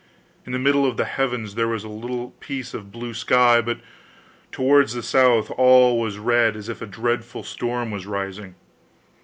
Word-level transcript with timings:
In 0.47 0.51
the 0.51 0.57
middle 0.57 0.83
of 0.87 0.97
the 0.97 1.05
heavens 1.05 1.53
there 1.53 1.67
was 1.67 1.83
a 1.83 1.87
little 1.87 2.31
piece 2.39 2.73
of 2.73 2.91
blue 2.91 3.13
sky, 3.13 3.61
but 3.61 3.81
towards 4.51 4.93
the 4.95 5.03
south 5.03 5.51
all 5.59 5.99
was 5.99 6.17
red, 6.17 6.55
as 6.55 6.69
if 6.69 6.81
a 6.81 6.87
dreadful 6.87 7.43
storm 7.43 7.91
was 7.91 8.07
rising. 8.07 8.55